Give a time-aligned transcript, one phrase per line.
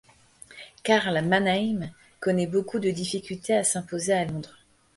[0.83, 1.91] Karl Mannheim
[2.21, 4.57] connaît beaucoup de difficultés à s'imposer à Londres.